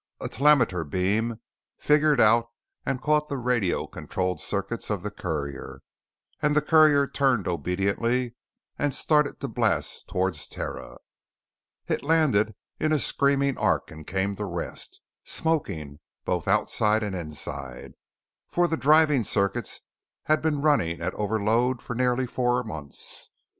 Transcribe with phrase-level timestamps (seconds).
[0.19, 1.39] A telemeter beam
[1.77, 2.47] fingered out
[2.87, 5.83] and caught the radio controlled circuits of the courier
[6.41, 8.33] and the courier turned obediently
[8.79, 10.97] and started to blast towards Terra.
[11.87, 17.93] It landed in a screaming arc and came to rest, smoking both outside and inside,
[18.49, 19.81] for the driving circuits
[20.23, 23.29] had been running at overload for nearly four months.